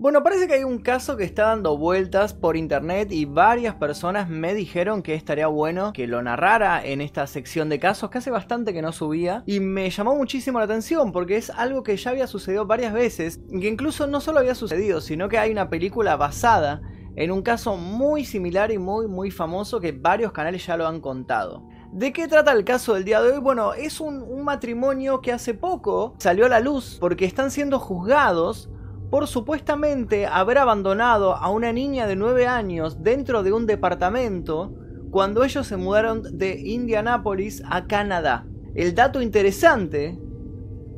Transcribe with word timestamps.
Bueno, 0.00 0.22
parece 0.22 0.48
que 0.48 0.54
hay 0.54 0.64
un 0.64 0.78
caso 0.78 1.18
que 1.18 1.24
está 1.24 1.48
dando 1.48 1.76
vueltas 1.76 2.32
por 2.32 2.56
internet 2.56 3.12
y 3.12 3.26
varias 3.26 3.74
personas 3.74 4.30
me 4.30 4.54
dijeron 4.54 5.02
que 5.02 5.12
estaría 5.12 5.46
bueno 5.46 5.92
que 5.92 6.06
lo 6.06 6.22
narrara 6.22 6.82
en 6.82 7.02
esta 7.02 7.26
sección 7.26 7.68
de 7.68 7.78
casos 7.78 8.08
que 8.08 8.16
hace 8.16 8.30
bastante 8.30 8.72
que 8.72 8.80
no 8.80 8.92
subía 8.92 9.42
y 9.44 9.60
me 9.60 9.90
llamó 9.90 10.16
muchísimo 10.16 10.58
la 10.58 10.64
atención 10.64 11.12
porque 11.12 11.36
es 11.36 11.50
algo 11.50 11.82
que 11.82 11.98
ya 11.98 12.12
había 12.12 12.26
sucedido 12.26 12.64
varias 12.64 12.94
veces 12.94 13.40
y 13.50 13.60
que 13.60 13.68
incluso 13.68 14.06
no 14.06 14.22
solo 14.22 14.38
había 14.38 14.54
sucedido, 14.54 15.02
sino 15.02 15.28
que 15.28 15.36
hay 15.36 15.52
una 15.52 15.68
película 15.68 16.16
basada 16.16 16.80
en 17.14 17.30
un 17.30 17.42
caso 17.42 17.76
muy 17.76 18.24
similar 18.24 18.72
y 18.72 18.78
muy 18.78 19.06
muy 19.06 19.30
famoso 19.30 19.80
que 19.80 19.92
varios 19.92 20.32
canales 20.32 20.64
ya 20.64 20.78
lo 20.78 20.86
han 20.86 21.02
contado. 21.02 21.68
¿De 21.92 22.10
qué 22.14 22.26
trata 22.26 22.52
el 22.52 22.64
caso 22.64 22.94
del 22.94 23.04
día 23.04 23.20
de 23.20 23.32
hoy? 23.32 23.40
Bueno, 23.40 23.74
es 23.74 24.00
un, 24.00 24.22
un 24.22 24.44
matrimonio 24.44 25.20
que 25.20 25.32
hace 25.32 25.52
poco 25.52 26.14
salió 26.16 26.46
a 26.46 26.48
la 26.48 26.60
luz 26.60 26.96
porque 26.98 27.26
están 27.26 27.50
siendo 27.50 27.78
juzgados 27.78 28.70
por 29.10 29.26
supuestamente 29.26 30.26
haber 30.26 30.58
abandonado 30.58 31.34
a 31.34 31.50
una 31.50 31.72
niña 31.72 32.06
de 32.06 32.16
9 32.16 32.46
años 32.46 33.02
dentro 33.02 33.42
de 33.42 33.52
un 33.52 33.66
departamento 33.66 34.72
cuando 35.10 35.42
ellos 35.42 35.66
se 35.66 35.76
mudaron 35.76 36.22
de 36.38 36.60
Indianápolis 36.60 37.62
a 37.68 37.86
Canadá. 37.86 38.46
El 38.74 38.94
dato 38.94 39.20
interesante 39.20 40.16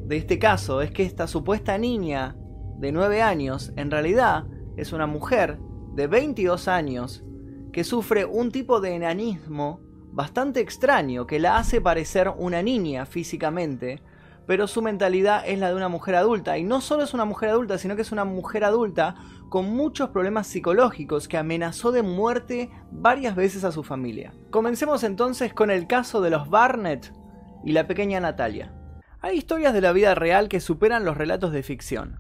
de 0.05 0.17
este 0.17 0.39
caso 0.39 0.83
es 0.83 0.91
que 0.91 1.05
esta 1.05 1.27
supuesta 1.27 1.79
niña 1.79 2.37
de 2.79 2.93
9 2.93 3.23
años 3.23 3.73
en 3.77 3.91
realidad 3.91 4.45
es 4.77 4.93
una 4.93 5.07
mujer 5.07 5.59
de 5.95 6.07
22 6.07 6.69
años 6.69 7.25
que 7.73 7.85
sufre 7.85 8.27
un 8.27 8.51
tipo 8.51 8.81
de 8.81 8.95
enanismo 8.95 9.81
bastante 10.13 10.61
extraño 10.61 11.27
que 11.27 11.41
la 11.41 11.57
hace 11.57 11.81
parecer 11.81 12.31
una 12.37 12.63
niña 12.63 13.07
físicamente 13.07 14.03
pero 14.47 14.67
su 14.67 14.83
mentalidad 14.83 15.45
es 15.47 15.59
la 15.59 15.69
de 15.69 15.77
una 15.77 15.89
mujer 15.89 16.15
adulta. 16.15 16.59
Y 16.59 16.65
no 16.65 16.81
solo 16.81 17.05
es 17.05 17.15
una 17.15 17.25
mujer 17.25 17.51
adulta, 17.51 17.79
sino 17.79 17.97
que 17.97 18.03
es 18.03 18.13
una 18.13 18.25
mujer 18.25 18.65
adulta 18.65 19.15
con 19.49 19.75
muchos 19.75 20.11
problemas 20.11 20.47
psicológicos 20.47 21.29
que 21.29 21.37
amenazó 21.37 21.93
de 21.93 22.03
muerte 22.03 22.71
varias 22.91 23.37
veces 23.37 23.65
a 23.65 23.73
su 23.73 23.83
familia. 23.83 24.33
Comencemos 24.51 25.05
entonces 25.05 25.55
con 25.55 25.71
el 25.71 25.87
caso 25.87 26.21
de 26.21 26.31
los 26.31 26.49
Barnett 26.49 27.13
y 27.65 27.73
la 27.73 27.87
pequeña 27.87 28.21
Natalia. 28.21 28.73
Hay 29.21 29.37
historias 29.37 29.73
de 29.75 29.81
la 29.81 29.93
vida 29.93 30.15
real 30.15 30.49
que 30.49 30.61
superan 30.61 31.05
los 31.05 31.17
relatos 31.17 31.53
de 31.53 31.63
ficción. 31.63 32.19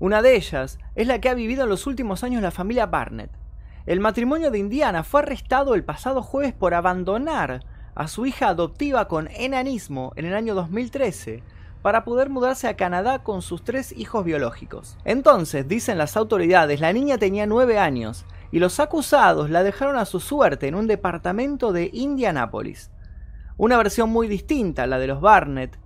Una 0.00 0.22
de 0.22 0.34
ellas 0.34 0.78
es 0.96 1.06
la 1.06 1.20
que 1.20 1.28
ha 1.28 1.34
vivido 1.34 1.62
en 1.64 1.68
los 1.68 1.86
últimos 1.86 2.24
años 2.24 2.42
la 2.42 2.50
familia 2.50 2.86
Barnett. 2.86 3.30
El 3.86 4.00
matrimonio 4.00 4.50
de 4.50 4.58
Indiana 4.58 5.04
fue 5.04 5.20
arrestado 5.20 5.74
el 5.74 5.84
pasado 5.84 6.22
jueves 6.22 6.54
por 6.54 6.74
abandonar 6.74 7.60
a 7.94 8.08
su 8.08 8.26
hija 8.26 8.48
adoptiva 8.48 9.08
con 9.08 9.28
enanismo 9.28 10.12
en 10.16 10.24
el 10.24 10.34
año 10.34 10.54
2013 10.54 11.42
para 11.82 12.04
poder 12.04 12.30
mudarse 12.30 12.66
a 12.66 12.76
Canadá 12.76 13.22
con 13.22 13.42
sus 13.42 13.62
tres 13.62 13.92
hijos 13.92 14.24
biológicos. 14.24 14.96
Entonces, 15.04 15.68
dicen 15.68 15.98
las 15.98 16.16
autoridades, 16.16 16.80
la 16.80 16.92
niña 16.92 17.18
tenía 17.18 17.46
9 17.46 17.78
años 17.78 18.24
y 18.50 18.58
los 18.58 18.80
acusados 18.80 19.50
la 19.50 19.62
dejaron 19.62 19.96
a 19.98 20.06
su 20.06 20.20
suerte 20.20 20.66
en 20.66 20.76
un 20.76 20.86
departamento 20.86 21.72
de 21.72 21.90
Indianápolis. 21.92 22.90
Una 23.56 23.76
versión 23.76 24.10
muy 24.10 24.28
distinta, 24.28 24.86
la 24.86 24.98
de 24.98 25.08
los 25.08 25.20
Barnett, 25.20 25.78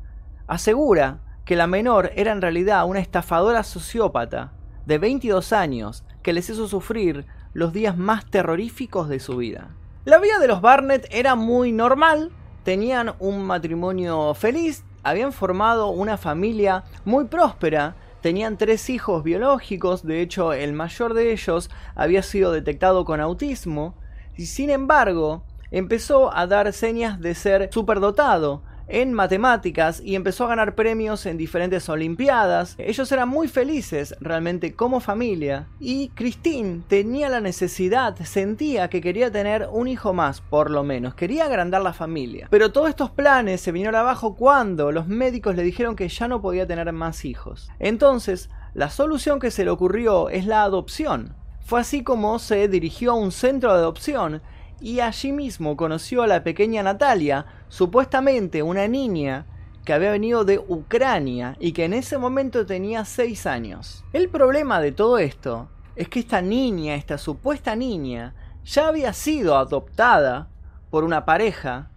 asegura 0.46 1.20
que 1.44 1.56
la 1.56 1.66
menor 1.66 2.12
era 2.14 2.30
en 2.30 2.42
realidad 2.42 2.86
una 2.86 3.00
estafadora 3.00 3.62
sociópata 3.62 4.52
de 4.86 4.98
22 4.98 5.52
años 5.52 6.04
que 6.22 6.32
les 6.32 6.48
hizo 6.48 6.68
sufrir 6.68 7.26
los 7.54 7.72
días 7.72 7.96
más 7.96 8.24
terroríficos 8.30 9.08
de 9.08 9.18
su 9.18 9.38
vida. 9.38 9.70
La 10.08 10.16
vida 10.16 10.38
de 10.38 10.48
los 10.48 10.62
Barnett 10.62 11.06
era 11.10 11.34
muy 11.34 11.70
normal, 11.70 12.32
tenían 12.64 13.12
un 13.18 13.44
matrimonio 13.44 14.32
feliz, 14.32 14.82
habían 15.02 15.34
formado 15.34 15.90
una 15.90 16.16
familia 16.16 16.84
muy 17.04 17.26
próspera, 17.26 17.94
tenían 18.22 18.56
tres 18.56 18.88
hijos 18.88 19.22
biológicos, 19.22 20.06
de 20.06 20.22
hecho 20.22 20.54
el 20.54 20.72
mayor 20.72 21.12
de 21.12 21.32
ellos 21.32 21.68
había 21.94 22.22
sido 22.22 22.52
detectado 22.52 23.04
con 23.04 23.20
autismo, 23.20 23.96
y 24.34 24.46
sin 24.46 24.70
embargo 24.70 25.42
empezó 25.70 26.34
a 26.34 26.46
dar 26.46 26.72
señas 26.72 27.20
de 27.20 27.34
ser 27.34 27.68
superdotado, 27.70 28.62
en 28.88 29.12
matemáticas 29.12 30.00
y 30.02 30.14
empezó 30.14 30.44
a 30.44 30.48
ganar 30.48 30.74
premios 30.74 31.26
en 31.26 31.36
diferentes 31.36 31.88
olimpiadas. 31.88 32.74
Ellos 32.78 33.10
eran 33.12 33.28
muy 33.28 33.48
felices 33.48 34.16
realmente 34.20 34.74
como 34.74 35.00
familia 35.00 35.68
y 35.78 36.08
Christine 36.10 36.82
tenía 36.88 37.28
la 37.28 37.40
necesidad, 37.40 38.16
sentía 38.24 38.88
que 38.88 39.00
quería 39.00 39.30
tener 39.30 39.68
un 39.70 39.88
hijo 39.88 40.12
más, 40.12 40.40
por 40.40 40.70
lo 40.70 40.82
menos, 40.82 41.14
quería 41.14 41.44
agrandar 41.44 41.82
la 41.82 41.92
familia. 41.92 42.48
Pero 42.50 42.72
todos 42.72 42.88
estos 42.88 43.10
planes 43.10 43.60
se 43.60 43.72
vinieron 43.72 43.94
abajo 43.94 44.34
cuando 44.34 44.92
los 44.92 45.06
médicos 45.06 45.56
le 45.56 45.62
dijeron 45.62 45.96
que 45.96 46.08
ya 46.08 46.28
no 46.28 46.40
podía 46.40 46.66
tener 46.66 46.92
más 46.92 47.24
hijos. 47.24 47.70
Entonces, 47.78 48.50
la 48.74 48.90
solución 48.90 49.40
que 49.40 49.50
se 49.50 49.64
le 49.64 49.70
ocurrió 49.70 50.28
es 50.28 50.46
la 50.46 50.62
adopción. 50.62 51.34
Fue 51.60 51.80
así 51.80 52.02
como 52.02 52.38
se 52.38 52.68
dirigió 52.68 53.12
a 53.12 53.16
un 53.16 53.32
centro 53.32 53.72
de 53.72 53.78
adopción 53.80 54.40
y 54.80 55.00
allí 55.00 55.32
mismo 55.32 55.76
conoció 55.76 56.22
a 56.22 56.26
la 56.26 56.44
pequeña 56.44 56.82
Natalia, 56.82 57.46
supuestamente 57.68 58.62
una 58.62 58.86
niña 58.86 59.46
que 59.84 59.92
había 59.92 60.10
venido 60.10 60.44
de 60.44 60.58
Ucrania 60.58 61.56
y 61.58 61.72
que 61.72 61.84
en 61.84 61.94
ese 61.94 62.18
momento 62.18 62.66
tenía 62.66 63.04
6 63.04 63.46
años. 63.46 64.04
El 64.12 64.28
problema 64.28 64.80
de 64.80 64.92
todo 64.92 65.18
esto 65.18 65.68
es 65.96 66.08
que 66.08 66.20
esta 66.20 66.42
niña, 66.42 66.94
esta 66.94 67.18
supuesta 67.18 67.74
niña, 67.74 68.34
ya 68.64 68.88
había 68.88 69.12
sido 69.12 69.56
adoptada 69.56 70.48
por 70.90 71.04
una 71.04 71.24
pareja 71.24 71.90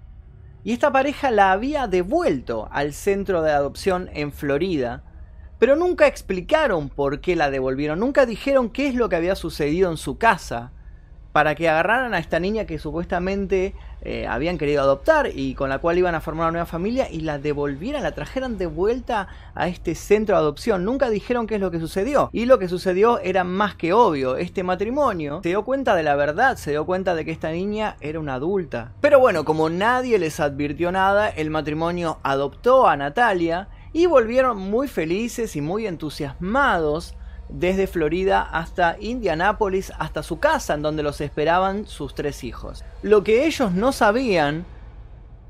y 0.63 0.73
esta 0.73 0.91
pareja 0.91 1.31
la 1.31 1.51
había 1.51 1.87
devuelto 1.87 2.67
al 2.71 2.93
centro 2.93 3.41
de 3.41 3.51
adopción 3.51 4.09
en 4.13 4.31
Florida, 4.31 5.03
pero 5.59 5.75
nunca 5.75 6.07
explicaron 6.07 6.89
por 6.89 7.19
qué 7.19 7.35
la 7.35 7.51
devolvieron, 7.51 7.99
nunca 7.99 8.25
dijeron 8.25 8.69
qué 8.69 8.87
es 8.87 8.95
lo 8.95 9.09
que 9.09 9.17
había 9.17 9.35
sucedido 9.35 9.91
en 9.91 9.97
su 9.97 10.17
casa 10.17 10.71
para 11.31 11.55
que 11.55 11.69
agarraran 11.69 12.13
a 12.13 12.19
esta 12.19 12.39
niña 12.39 12.65
que 12.65 12.79
supuestamente 12.79 13.73
eh, 14.03 14.25
habían 14.27 14.57
querido 14.57 14.81
adoptar 14.81 15.29
y 15.33 15.53
con 15.53 15.69
la 15.69 15.77
cual 15.77 15.97
iban 15.97 16.15
a 16.15 16.21
formar 16.21 16.45
una 16.45 16.51
nueva 16.51 16.65
familia 16.65 17.07
y 17.09 17.21
la 17.21 17.37
devolvieran, 17.37 18.01
la 18.01 18.13
trajeran 18.13 18.57
de 18.57 18.65
vuelta 18.65 19.27
a 19.53 19.67
este 19.67 19.95
centro 19.95 20.35
de 20.35 20.41
adopción. 20.41 20.83
Nunca 20.83 21.09
dijeron 21.09 21.45
qué 21.45 21.55
es 21.55 21.61
lo 21.61 21.71
que 21.71 21.79
sucedió. 21.79 22.29
Y 22.33 22.45
lo 22.45 22.57
que 22.57 22.67
sucedió 22.67 23.19
era 23.19 23.43
más 23.43 23.75
que 23.75 23.93
obvio. 23.93 24.37
Este 24.37 24.63
matrimonio 24.63 25.41
se 25.43 25.49
dio 25.49 25.63
cuenta 25.63 25.95
de 25.95 26.03
la 26.03 26.15
verdad, 26.15 26.57
se 26.57 26.71
dio 26.71 26.85
cuenta 26.85 27.15
de 27.15 27.25
que 27.25 27.31
esta 27.31 27.51
niña 27.51 27.95
era 28.01 28.19
una 28.19 28.35
adulta. 28.35 28.91
Pero 29.01 29.19
bueno, 29.19 29.45
como 29.45 29.69
nadie 29.69 30.17
les 30.17 30.39
advirtió 30.39 30.91
nada, 30.91 31.29
el 31.29 31.49
matrimonio 31.49 32.19
adoptó 32.23 32.87
a 32.87 32.97
Natalia 32.97 33.69
y 33.93 34.05
volvieron 34.05 34.57
muy 34.57 34.87
felices 34.87 35.55
y 35.55 35.61
muy 35.61 35.85
entusiasmados 35.85 37.15
desde 37.51 37.87
Florida 37.87 38.41
hasta 38.41 38.97
Indianápolis, 38.99 39.91
hasta 39.99 40.23
su 40.23 40.39
casa 40.39 40.73
en 40.73 40.81
donde 40.81 41.03
los 41.03 41.21
esperaban 41.21 41.85
sus 41.85 42.15
tres 42.15 42.43
hijos. 42.43 42.83
Lo 43.01 43.23
que 43.23 43.45
ellos 43.45 43.71
no 43.71 43.91
sabían 43.91 44.65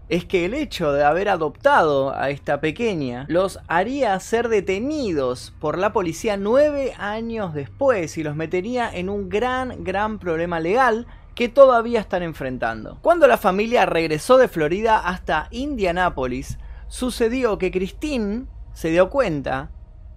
es 0.10 0.26
que 0.26 0.44
el 0.44 0.54
hecho 0.54 0.92
de 0.92 1.06
haber 1.06 1.30
adoptado 1.30 2.14
a 2.14 2.32
esta 2.32 2.60
pequeña 2.60 3.26
los 3.30 3.60
haría 3.70 4.20
ser 4.20 4.50
detenidos 4.50 5.54
por 5.60 5.78
la 5.78 5.94
policía 5.94 6.36
nueve 6.36 6.94
años 6.98 7.54
después 7.54 8.18
y 8.18 8.24
los 8.24 8.36
metería 8.36 8.90
en 8.94 9.08
un 9.08 9.30
gran, 9.30 9.86
gran 9.86 10.20
problema 10.20 10.60
legal 10.60 11.08
que 11.34 11.48
todavía 11.48 12.02
están 12.02 12.24
enfrentando. 12.24 12.98
Cuando 13.02 13.26
la 13.26 13.38
familia 13.38 13.86
regresó 13.86 14.38
de 14.38 14.50
Florida 14.50 15.00
hasta 15.00 15.48
Indianápolis, 15.50 16.58
sucedió 16.90 17.58
que 17.58 17.72
Christine 17.72 18.48
se 18.74 18.90
dio 18.90 19.10
cuenta 19.10 19.70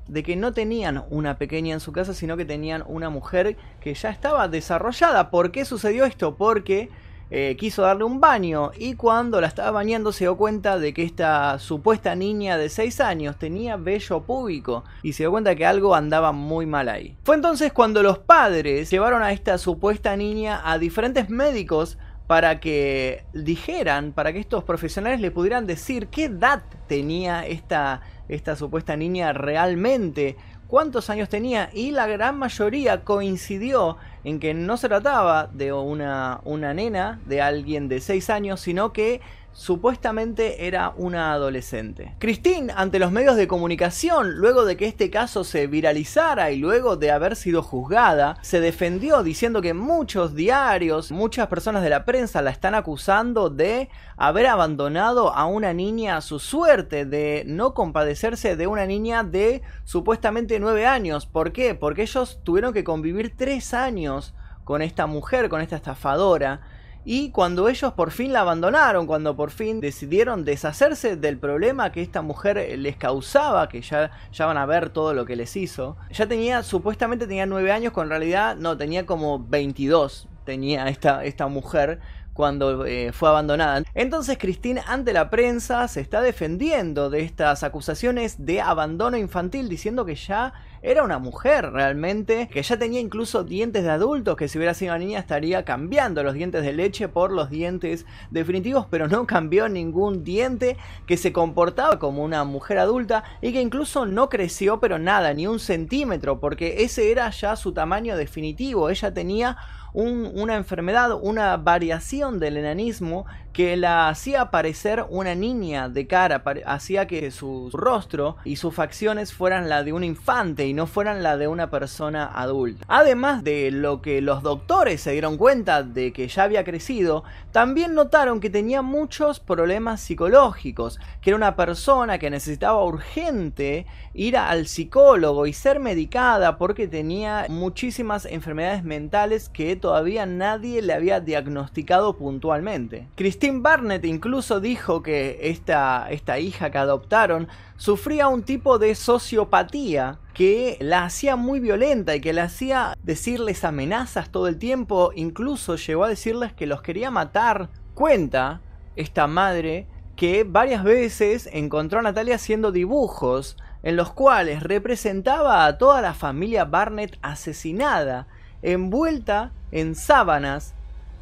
de 0.08 0.22
que 0.22 0.36
no 0.36 0.52
tenían 0.52 1.04
una 1.10 1.38
pequeña 1.38 1.74
en 1.74 1.80
su 1.80 1.92
casa, 1.92 2.14
sino 2.14 2.36
que 2.36 2.44
tenían 2.44 2.84
una 2.86 3.10
mujer 3.10 3.56
que 3.80 3.94
ya 3.94 4.10
estaba 4.10 4.48
desarrollada. 4.48 5.30
¿Por 5.30 5.50
qué 5.50 5.64
sucedió 5.64 6.04
esto? 6.04 6.36
Porque 6.36 6.90
eh, 7.30 7.56
quiso 7.58 7.82
darle 7.82 8.04
un 8.04 8.20
baño 8.20 8.70
y 8.78 8.94
cuando 8.94 9.40
la 9.40 9.46
estaba 9.46 9.70
bañando 9.70 10.12
se 10.12 10.24
dio 10.24 10.36
cuenta 10.36 10.78
de 10.78 10.92
que 10.92 11.02
esta 11.02 11.58
supuesta 11.58 12.14
niña 12.14 12.58
de 12.58 12.68
6 12.68 13.00
años 13.00 13.38
tenía 13.38 13.76
vello 13.76 14.20
púbico 14.20 14.84
y 15.02 15.14
se 15.14 15.22
dio 15.22 15.30
cuenta 15.30 15.56
que 15.56 15.64
algo 15.64 15.94
andaba 15.94 16.32
muy 16.32 16.66
mal 16.66 16.88
ahí. 16.88 17.16
Fue 17.24 17.34
entonces 17.34 17.72
cuando 17.72 18.02
los 18.02 18.18
padres 18.18 18.90
llevaron 18.90 19.22
a 19.22 19.32
esta 19.32 19.56
supuesta 19.58 20.16
niña 20.16 20.60
a 20.64 20.78
diferentes 20.78 21.30
médicos 21.30 21.98
para 22.26 22.60
que 22.60 23.24
dijeran, 23.32 24.12
para 24.12 24.32
que 24.32 24.38
estos 24.38 24.64
profesionales 24.64 25.20
le 25.20 25.30
pudieran 25.30 25.66
decir 25.66 26.08
qué 26.08 26.24
edad 26.24 26.62
tenía 26.88 27.46
esta 27.46 28.00
esta 28.26 28.56
supuesta 28.56 28.96
niña 28.96 29.34
realmente 29.34 30.36
cuántos 30.66 31.10
años 31.10 31.28
tenía 31.28 31.70
y 31.72 31.90
la 31.90 32.06
gran 32.06 32.38
mayoría 32.38 33.04
coincidió 33.04 33.96
en 34.24 34.40
que 34.40 34.54
no 34.54 34.76
se 34.76 34.88
trataba 34.88 35.48
de 35.52 35.72
una, 35.72 36.40
una 36.44 36.74
nena, 36.74 37.20
de 37.26 37.42
alguien 37.42 37.88
de 37.88 38.00
6 38.00 38.30
años, 38.30 38.60
sino 38.60 38.92
que 38.92 39.20
supuestamente 39.54 40.66
era 40.66 40.92
una 40.96 41.32
adolescente. 41.32 42.14
Christine, 42.18 42.72
ante 42.76 42.98
los 42.98 43.12
medios 43.12 43.36
de 43.36 43.48
comunicación, 43.48 44.34
luego 44.36 44.64
de 44.64 44.76
que 44.76 44.86
este 44.86 45.10
caso 45.10 45.44
se 45.44 45.66
viralizara 45.66 46.50
y 46.50 46.56
luego 46.56 46.96
de 46.96 47.10
haber 47.10 47.36
sido 47.36 47.62
juzgada, 47.62 48.36
se 48.42 48.60
defendió 48.60 49.22
diciendo 49.22 49.62
que 49.62 49.72
muchos 49.72 50.34
diarios, 50.34 51.12
muchas 51.12 51.46
personas 51.46 51.82
de 51.82 51.90
la 51.90 52.04
prensa 52.04 52.42
la 52.42 52.50
están 52.50 52.74
acusando 52.74 53.48
de 53.48 53.88
haber 54.16 54.46
abandonado 54.46 55.32
a 55.34 55.46
una 55.46 55.72
niña 55.72 56.16
a 56.16 56.20
su 56.20 56.38
suerte, 56.38 57.06
de 57.06 57.44
no 57.46 57.74
compadecerse 57.74 58.56
de 58.56 58.66
una 58.66 58.86
niña 58.86 59.22
de 59.22 59.62
supuestamente 59.84 60.58
nueve 60.58 60.86
años. 60.86 61.26
¿Por 61.26 61.52
qué? 61.52 61.74
Porque 61.74 62.02
ellos 62.02 62.40
tuvieron 62.42 62.72
que 62.72 62.84
convivir 62.84 63.34
tres 63.36 63.72
años 63.72 64.34
con 64.64 64.82
esta 64.82 65.06
mujer, 65.06 65.48
con 65.48 65.60
esta 65.60 65.76
estafadora 65.76 66.60
y 67.04 67.30
cuando 67.30 67.68
ellos 67.68 67.92
por 67.92 68.10
fin 68.10 68.32
la 68.32 68.40
abandonaron, 68.40 69.06
cuando 69.06 69.36
por 69.36 69.50
fin 69.50 69.80
decidieron 69.80 70.44
deshacerse 70.44 71.16
del 71.16 71.38
problema 71.38 71.92
que 71.92 72.02
esta 72.02 72.22
mujer 72.22 72.78
les 72.78 72.96
causaba, 72.96 73.68
que 73.68 73.82
ya, 73.82 74.10
ya 74.32 74.46
van 74.46 74.56
a 74.56 74.66
ver 74.66 74.90
todo 74.90 75.12
lo 75.12 75.26
que 75.26 75.36
les 75.36 75.56
hizo, 75.56 75.96
ya 76.10 76.26
tenía, 76.26 76.62
supuestamente 76.62 77.26
tenía 77.26 77.46
9 77.46 77.72
años, 77.72 77.92
con 77.92 78.08
realidad 78.08 78.56
no, 78.56 78.76
tenía 78.76 79.04
como 79.04 79.38
22, 79.38 80.28
tenía 80.44 80.88
esta, 80.88 81.24
esta 81.24 81.46
mujer 81.46 82.00
cuando 82.34 82.84
eh, 82.84 83.12
fue 83.12 83.28
abandonada. 83.28 83.82
Entonces 83.94 84.36
Christine 84.38 84.82
ante 84.86 85.12
la 85.12 85.30
prensa 85.30 85.88
se 85.88 86.00
está 86.00 86.20
defendiendo 86.20 87.08
de 87.08 87.20
estas 87.20 87.62
acusaciones 87.62 88.44
de 88.44 88.60
abandono 88.60 89.16
infantil 89.16 89.68
diciendo 89.68 90.04
que 90.04 90.16
ya 90.16 90.52
era 90.86 91.02
una 91.02 91.18
mujer 91.18 91.72
realmente, 91.72 92.48
que 92.52 92.62
ya 92.62 92.78
tenía 92.78 93.00
incluso 93.00 93.42
dientes 93.42 93.84
de 93.84 93.90
adultos, 93.90 94.36
que 94.36 94.48
si 94.48 94.58
hubiera 94.58 94.74
sido 94.74 94.92
una 94.92 94.98
niña 95.02 95.18
estaría 95.18 95.64
cambiando 95.64 96.22
los 96.22 96.34
dientes 96.34 96.62
de 96.62 96.74
leche 96.74 97.08
por 97.08 97.32
los 97.32 97.48
dientes 97.48 98.04
definitivos, 98.30 98.86
pero 98.90 99.08
no 99.08 99.26
cambió 99.26 99.70
ningún 99.70 100.24
diente, 100.24 100.76
que 101.06 101.16
se 101.16 101.32
comportaba 101.32 101.98
como 101.98 102.22
una 102.22 102.44
mujer 102.44 102.78
adulta 102.78 103.24
y 103.40 103.54
que 103.54 103.62
incluso 103.62 104.04
no 104.04 104.28
creció 104.28 104.78
pero 104.78 104.98
nada, 104.98 105.32
ni 105.32 105.46
un 105.46 105.58
centímetro, 105.58 106.38
porque 106.38 106.84
ese 106.84 107.10
era 107.10 107.30
ya 107.30 107.56
su 107.56 107.72
tamaño 107.72 108.14
definitivo, 108.18 108.90
ella 108.90 109.14
tenía 109.14 109.56
una 109.94 110.56
enfermedad, 110.56 111.16
una 111.20 111.56
variación 111.56 112.40
del 112.40 112.56
enanismo 112.56 113.26
que 113.54 113.76
la 113.76 114.08
hacía 114.08 114.50
parecer 114.50 115.06
una 115.08 115.36
niña 115.36 115.88
de 115.88 116.08
cara, 116.08 116.42
hacía 116.66 117.06
que 117.06 117.30
su 117.30 117.70
rostro 117.72 118.36
y 118.44 118.56
sus 118.56 118.74
facciones 118.74 119.32
fueran 119.32 119.68
la 119.68 119.84
de 119.84 119.92
un 119.92 120.02
infante 120.02 120.66
y 120.66 120.74
no 120.74 120.88
fueran 120.88 121.22
la 121.22 121.36
de 121.36 121.46
una 121.46 121.70
persona 121.70 122.26
adulta. 122.26 122.84
Además 122.88 123.44
de 123.44 123.70
lo 123.70 124.02
que 124.02 124.20
los 124.20 124.42
doctores 124.42 125.00
se 125.00 125.12
dieron 125.12 125.38
cuenta 125.38 125.84
de 125.84 126.12
que 126.12 126.26
ya 126.26 126.42
había 126.42 126.64
crecido, 126.64 127.22
también 127.52 127.94
notaron 127.94 128.40
que 128.40 128.50
tenía 128.50 128.82
muchos 128.82 129.38
problemas 129.38 130.00
psicológicos, 130.00 130.98
que 131.20 131.30
era 131.30 131.36
una 131.36 131.54
persona 131.54 132.18
que 132.18 132.30
necesitaba 132.30 132.84
urgente 132.84 133.86
ir 134.14 134.36
al 134.36 134.66
psicólogo 134.66 135.46
y 135.46 135.52
ser 135.52 135.78
medicada 135.78 136.58
porque 136.58 136.88
tenía 136.88 137.46
muchísimas 137.48 138.26
enfermedades 138.26 138.82
mentales 138.82 139.48
que 139.48 139.76
todavía 139.84 140.24
nadie 140.24 140.80
le 140.80 140.94
había 140.94 141.20
diagnosticado 141.20 142.16
puntualmente. 142.16 143.06
Christine 143.16 143.60
Barnett 143.60 144.06
incluso 144.06 144.58
dijo 144.58 145.02
que 145.02 145.40
esta, 145.42 146.06
esta 146.08 146.38
hija 146.38 146.70
que 146.70 146.78
adoptaron 146.78 147.48
sufría 147.76 148.28
un 148.28 148.44
tipo 148.44 148.78
de 148.78 148.94
sociopatía 148.94 150.20
que 150.32 150.78
la 150.80 151.04
hacía 151.04 151.36
muy 151.36 151.60
violenta 151.60 152.16
y 152.16 152.22
que 152.22 152.32
la 152.32 152.44
hacía 152.44 152.96
decirles 153.02 153.62
amenazas 153.62 154.30
todo 154.30 154.48
el 154.48 154.58
tiempo, 154.58 155.12
incluso 155.14 155.76
llegó 155.76 156.04
a 156.04 156.08
decirles 156.08 156.54
que 156.54 156.66
los 156.66 156.80
quería 156.80 157.10
matar. 157.10 157.68
Cuenta 157.92 158.62
esta 158.96 159.26
madre 159.26 159.86
que 160.16 160.44
varias 160.44 160.82
veces 160.82 161.46
encontró 161.52 161.98
a 161.98 162.02
Natalia 162.02 162.36
haciendo 162.36 162.72
dibujos 162.72 163.58
en 163.82 163.96
los 163.96 164.10
cuales 164.12 164.62
representaba 164.62 165.66
a 165.66 165.76
toda 165.76 166.00
la 166.00 166.14
familia 166.14 166.64
Barnett 166.64 167.18
asesinada 167.20 168.28
envuelta 168.64 169.52
en 169.70 169.94
sábanas 169.94 170.74